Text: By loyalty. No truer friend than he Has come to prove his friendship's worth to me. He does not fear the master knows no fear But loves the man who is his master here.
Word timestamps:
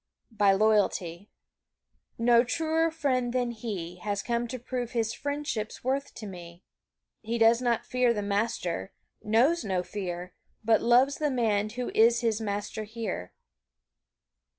By 0.31 0.53
loyalty. 0.53 1.29
No 2.17 2.43
truer 2.43 2.89
friend 2.89 3.31
than 3.33 3.51
he 3.51 3.97
Has 3.97 4.23
come 4.23 4.47
to 4.47 4.57
prove 4.57 4.93
his 4.93 5.13
friendship's 5.13 5.83
worth 5.83 6.15
to 6.15 6.25
me. 6.25 6.63
He 7.21 7.37
does 7.37 7.61
not 7.61 7.85
fear 7.85 8.11
the 8.11 8.23
master 8.23 8.93
knows 9.21 9.63
no 9.63 9.83
fear 9.83 10.33
But 10.63 10.81
loves 10.81 11.17
the 11.17 11.29
man 11.29 11.69
who 11.69 11.91
is 11.93 12.21
his 12.21 12.41
master 12.41 12.83
here. 12.83 13.35